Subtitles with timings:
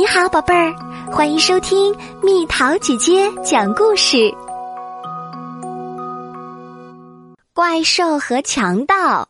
[0.00, 0.74] 你好，宝贝儿，
[1.12, 4.34] 欢迎收听蜜桃姐姐讲故事。
[7.52, 9.28] 怪兽和强盗，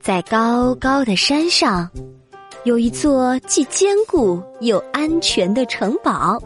[0.00, 1.90] 在高高的山上，
[2.62, 6.42] 有一座既坚固又安全的城堡。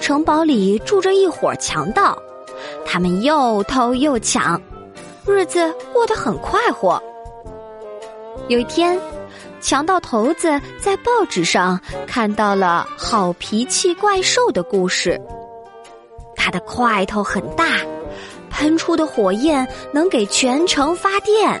[0.00, 2.20] 城堡里住着一伙强盗，
[2.84, 4.60] 他们又偷又抢，
[5.24, 7.00] 日子过得很快活。
[8.48, 9.00] 有一天。
[9.62, 15.18] 强盗头子在报纸上看到了好脾气怪兽的故事。
[16.36, 17.78] 它的块头很大，
[18.50, 21.58] 喷出的火焰能给全城发电。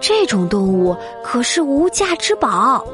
[0.00, 0.94] 这种动物
[1.24, 2.86] 可是无价之宝，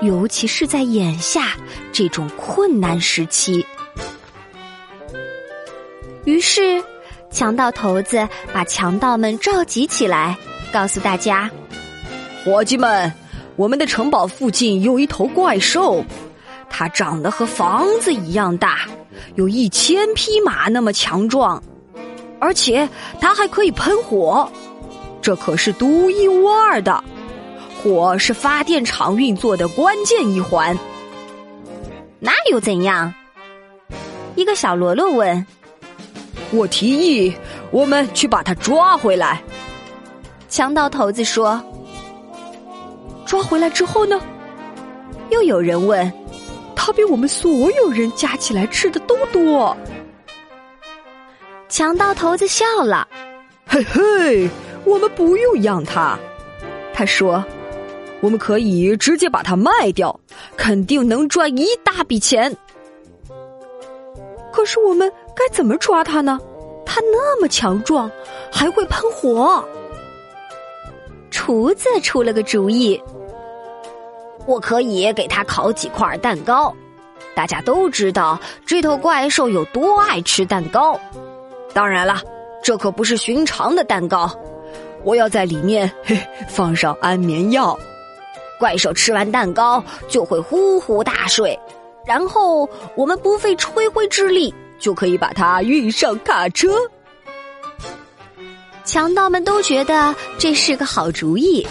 [0.00, 1.56] 尤其是在眼下
[1.92, 3.64] 这种困难时期。
[6.24, 6.82] 于是，
[7.30, 10.36] 强盗头子把强盗们召集起来，
[10.72, 11.48] 告诉大家。
[12.44, 13.12] 伙计们，
[13.54, 16.04] 我们的城堡附近有一头怪兽，
[16.68, 18.80] 它长得和房子一样大，
[19.36, 21.62] 有一千匹马那么强壮，
[22.40, 22.88] 而且
[23.20, 24.50] 它还可以喷火，
[25.20, 27.04] 这可是独一无二的。
[27.80, 30.76] 火是发电厂运作的关键一环。
[32.18, 33.14] 那又怎样？
[34.34, 35.46] 一个小喽啰问。
[36.50, 37.32] 我提议，
[37.70, 39.40] 我们去把它抓回来。
[40.48, 41.62] 强盗头子说。
[43.32, 44.20] 抓回来之后呢？
[45.30, 46.12] 又有人问
[46.76, 49.74] ：“他比我们所有人加起来吃的都多。”
[51.66, 53.08] 强盗头子笑了
[53.66, 54.50] ：“嘿嘿，
[54.84, 56.18] 我们不用养它。”
[56.92, 57.42] 他说
[58.20, 60.14] ：“我们可以直接把它卖掉，
[60.54, 62.54] 肯定能赚一大笔钱。”
[64.52, 66.38] 可是我们该怎么抓它呢？
[66.84, 68.10] 它那么强壮，
[68.50, 69.66] 还会喷火。
[71.30, 73.02] 厨子出了个主意。
[74.46, 76.74] 我可以给他烤几块蛋糕，
[77.34, 80.98] 大家都知道这头怪兽有多爱吃蛋糕。
[81.72, 82.20] 当然了，
[82.62, 84.30] 这可不是寻常的蛋糕，
[85.04, 86.18] 我要在里面嘿
[86.48, 87.78] 放上安眠药。
[88.58, 91.58] 怪兽吃完蛋糕就会呼呼大睡，
[92.04, 96.68] 然后我们不费吹灰之力就可以把它运上卡车。
[98.84, 101.66] 强盗们都觉得这是个好主意。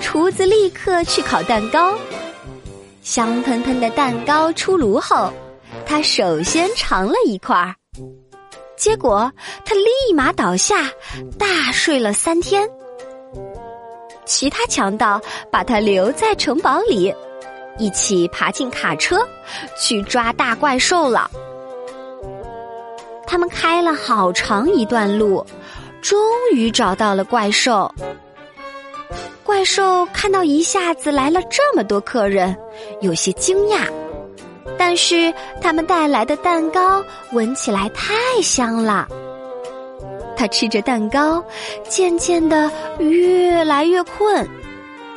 [0.00, 1.94] 厨子立刻去烤蛋糕，
[3.02, 5.32] 香喷喷的蛋糕出炉后，
[5.84, 7.74] 他首先尝了一块儿，
[8.76, 9.30] 结果
[9.64, 10.90] 他立马倒下，
[11.38, 12.68] 大睡了三天。
[14.24, 15.20] 其他强盗
[15.50, 17.14] 把他留在城堡里，
[17.78, 19.18] 一起爬进卡车
[19.80, 21.30] 去抓大怪兽了。
[23.26, 25.44] 他们开了好长一段路，
[26.00, 26.18] 终
[26.52, 27.92] 于找到了怪兽。
[29.56, 32.54] 怪兽看到一下子来了这么多客人，
[33.00, 33.90] 有些惊讶。
[34.76, 37.02] 但是他们带来的蛋糕
[37.32, 38.12] 闻起来太
[38.42, 39.08] 香了。
[40.36, 41.42] 他吃着蛋糕，
[41.88, 44.46] 渐渐的越来越困，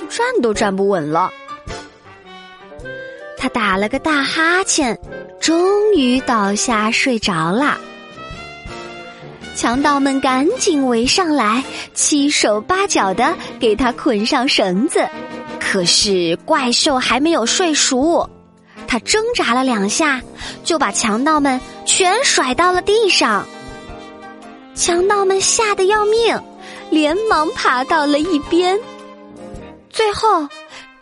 [0.08, 1.30] 站都站不稳了。
[3.38, 4.98] 他打了个大哈欠，
[5.42, 7.78] 终于倒下睡着了。
[9.60, 11.62] 强盗们赶紧围上来，
[11.94, 15.06] 七手八脚的给他捆上绳子。
[15.60, 18.26] 可是怪兽还没有睡熟，
[18.88, 20.22] 他挣扎了两下，
[20.64, 23.46] 就把强盗们全甩到了地上。
[24.76, 26.42] 强盗们吓得要命，
[26.90, 28.80] 连忙爬到了一边。
[29.90, 30.48] 最后，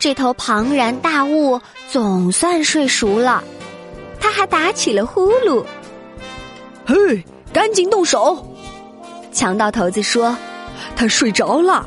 [0.00, 3.44] 这头庞然大物总算睡熟了，
[4.18, 5.64] 他还打起了呼噜。
[6.84, 7.22] 嘿！
[7.50, 8.46] 赶紧动手！
[9.38, 10.36] 强盗头子说
[10.96, 11.86] ：“他睡着了。”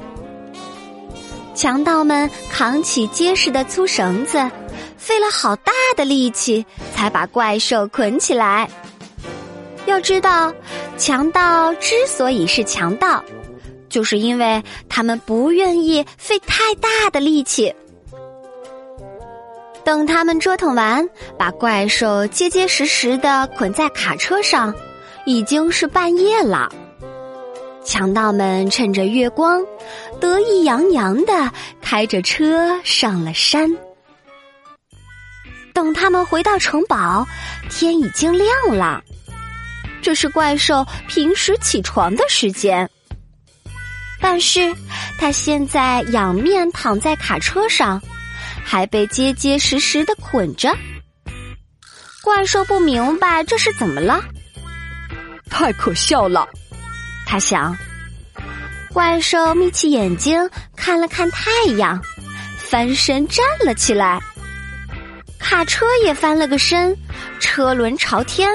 [1.54, 4.38] 强盗们扛起结实的粗绳子，
[4.96, 8.70] 费了好大的力气才把怪兽捆起来。
[9.86, 10.54] 要知道，
[10.98, 13.22] 强盗之所以是强盗，
[13.90, 17.76] 就是因为他们不愿意费太大的力气。
[19.84, 21.06] 等他们折腾完，
[21.38, 24.74] 把怪兽结结实实的捆在卡车上。
[25.26, 26.68] 已经是半夜了，
[27.84, 29.62] 强盗们趁着月光，
[30.20, 31.52] 得意洋洋的
[31.82, 33.70] 开着车上了山。
[35.74, 37.28] 等他们回到城堡，
[37.70, 39.04] 天已经亮了。
[40.02, 42.90] 这是怪兽平时起床的时间，
[44.20, 44.74] 但是
[45.18, 48.02] 他现在仰面躺在卡车上，
[48.64, 50.76] 还被结结实实的捆着。
[52.24, 54.24] 怪兽不明白这是怎么了。
[55.50, 56.48] 太可笑了，
[57.32, 57.78] 他想。
[58.92, 61.98] 怪兽眯起眼睛看了看太阳，
[62.58, 64.20] 翻身站了起来。
[65.40, 66.94] 卡车也翻了个身，
[67.40, 68.52] 车轮朝天，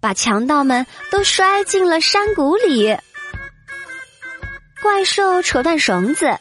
[0.00, 2.96] 把强盗们都摔进了山谷里。
[4.80, 6.34] 怪兽扯断绳子，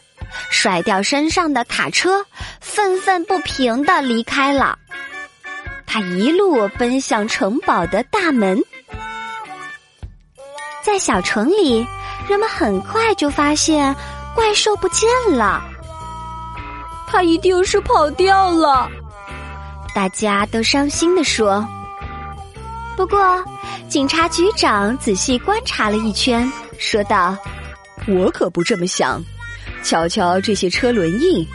[0.50, 2.26] 甩掉身上的卡车，
[2.62, 4.80] 愤愤不平的离开了。
[5.86, 8.64] 他一路奔向城堡的大门。
[10.88, 11.86] 在小城里，
[12.30, 13.94] 人们很快就发现
[14.34, 15.62] 怪兽不见了。
[17.06, 18.90] 他一定是跑掉了，
[19.94, 21.68] 大家都伤心的说。
[22.96, 23.44] 不过，
[23.90, 26.50] 警察局长仔细观察了一圈，
[26.80, 27.38] 说道。
[28.08, 29.22] 我可不这么想，
[29.84, 31.46] 瞧瞧这些车轮印，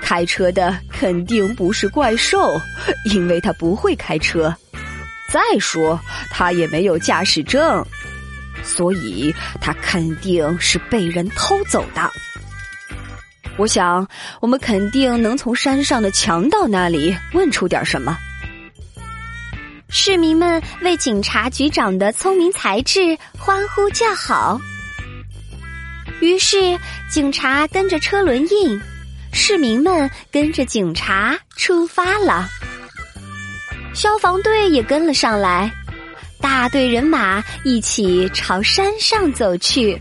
[0.00, 2.56] 开车的肯定不是怪兽，
[3.12, 4.54] 因为他不会开车。
[5.28, 5.98] 再说
[6.30, 7.84] 他也没有驾驶证，
[8.66, 12.10] 所以他肯定是被人偷走的。
[13.56, 14.06] 我想，
[14.40, 18.18] 我们肯定能从山上的强盗那里问出点什么。
[19.88, 24.60] 市民们为警察局长的聪明才智欢呼叫好。
[26.20, 26.78] 于是，
[27.08, 28.80] 警察跟着车轮印，
[29.32, 32.48] 市民们跟着警察出发了。
[33.94, 35.70] 消防队也跟了上来，
[36.40, 40.00] 大队人马一起朝山上走去。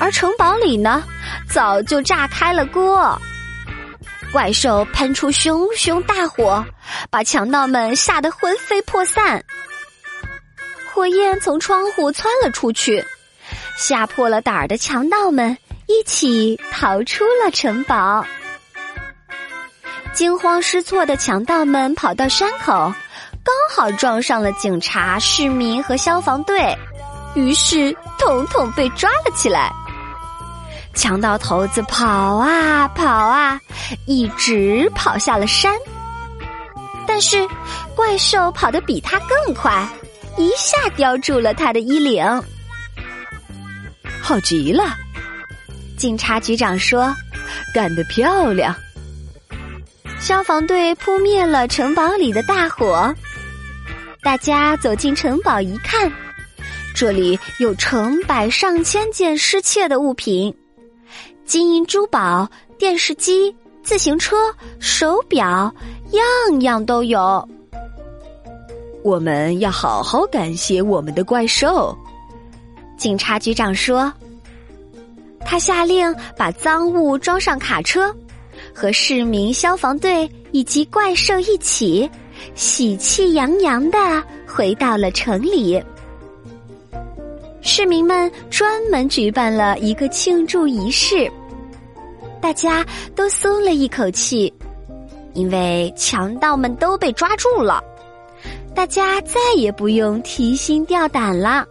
[0.00, 1.02] 而城堡里呢，
[1.48, 3.20] 早就炸开了锅，
[4.32, 6.64] 怪兽喷出熊熊大火，
[7.10, 9.44] 把强盗们吓得魂飞魄散。
[10.92, 13.04] 火焰从窗户窜了出去。
[13.76, 18.24] 吓破了胆儿的强盗们一起逃出了城堡。
[20.12, 22.94] 惊慌失措的强盗们跑到山口，
[23.44, 26.74] 刚好撞上了警察、市民和消防队，
[27.34, 29.70] 于是统统被抓了起来。
[30.94, 33.60] 强盗头子跑啊跑啊，
[34.06, 35.72] 一直跑下了山。
[37.06, 37.46] 但是
[37.94, 39.86] 怪兽跑得比他更快，
[40.38, 42.24] 一下叼住了他的衣领。
[44.22, 44.96] 好极了，
[45.98, 47.14] 警察局长说
[47.74, 48.74] ：“干得漂亮！”
[50.18, 53.14] 消防队扑灭了城堡里的大火。
[54.24, 56.10] 大家走进城堡一看，
[56.94, 60.52] 这里有成百上千件失窃的物品，
[61.44, 62.48] 金银珠宝、
[62.78, 64.36] 电视机、自行车、
[64.80, 65.70] 手表，
[66.12, 67.46] 样样都有。
[69.02, 71.94] 我们要好好感谢我们的怪兽。
[72.96, 74.10] 警察局长说
[75.44, 78.10] ：“他下令把赃物装上卡车，
[78.74, 82.10] 和市民、消防队以及怪兽一起，
[82.54, 83.98] 喜气洋洋的
[84.46, 85.82] 回到了城里。
[87.60, 91.30] 市民们专门举办了一个庆祝仪式，
[92.40, 92.84] 大家
[93.16, 94.52] 都松了一口气，
[95.32, 97.82] 因为强盗们都被抓住了，
[98.74, 101.66] 大家再也不用提心吊胆了。”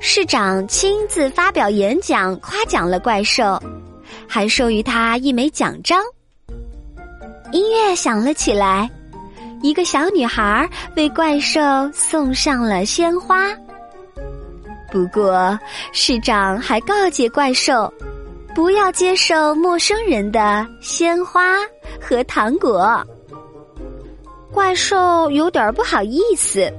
[0.00, 3.60] 市长亲自发表演讲，夸奖了怪兽，
[4.26, 6.02] 还授予他一枚奖章。
[7.56, 8.86] 音乐响了起来，
[9.62, 11.58] 一个小女孩为怪兽
[11.90, 13.46] 送上了鲜花。
[14.92, 15.58] 不过，
[15.90, 17.90] 市长还告诫怪兽，
[18.54, 21.56] 不要接受陌生人的鲜花
[21.98, 23.02] 和糖果。
[24.52, 26.70] 怪兽有点不好意思。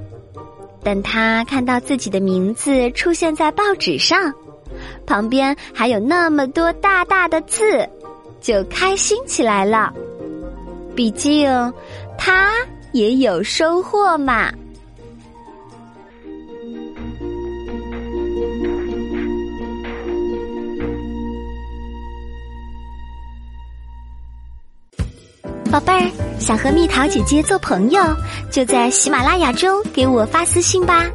[0.84, 4.32] 但他看到自己的名字出现在报纸上，
[5.04, 7.84] 旁边还有那么多大大的字，
[8.40, 9.92] 就开心起来了。
[10.98, 11.48] 毕竟，
[12.18, 12.50] 他
[12.90, 14.52] 也有收获嘛。
[25.70, 28.02] 宝贝儿，想和蜜桃姐姐做朋友，
[28.50, 31.08] 就在喜马拉雅中给我发私信吧。